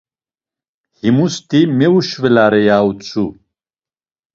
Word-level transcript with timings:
Himusti 0.99 1.59
mevuşvelare, 1.77 2.61
ya 2.67 2.77
utzu. 2.89 3.25